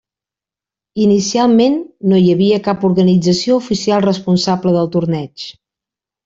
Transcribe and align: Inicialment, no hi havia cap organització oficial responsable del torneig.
Inicialment, 1.03 1.75
no 2.13 2.21
hi 2.21 2.31
havia 2.35 2.61
cap 2.69 2.87
organització 2.91 3.59
oficial 3.61 4.03
responsable 4.07 4.75
del 4.79 4.91
torneig. 4.97 5.47